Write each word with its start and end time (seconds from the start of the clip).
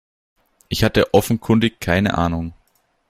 Er 0.69 0.77
hat 0.83 1.13
offenkundig 1.13 1.79
keine 1.79 2.17
Ahnung. 2.17 2.55